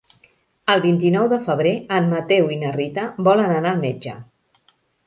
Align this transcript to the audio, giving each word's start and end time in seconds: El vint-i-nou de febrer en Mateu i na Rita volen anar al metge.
El 0.73 0.81
vint-i-nou 0.85 1.27
de 1.35 1.39
febrer 1.49 1.75
en 1.99 2.09
Mateu 2.17 2.51
i 2.57 2.61
na 2.65 2.75
Rita 2.81 3.07
volen 3.31 3.57
anar 3.61 3.77
al 3.77 3.87
metge. 3.89 4.19